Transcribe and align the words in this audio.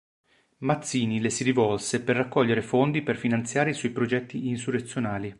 Mazzini 0.61 1.19
le 1.19 1.29
si 1.29 1.43
rivolse 1.43 2.01
per 2.01 2.15
raccogliere 2.15 2.63
fondi 2.63 3.03
per 3.03 3.17
finanziare 3.17 3.69
i 3.69 3.75
suoi 3.75 3.91
progetti 3.91 4.47
insurrezionali. 4.47 5.29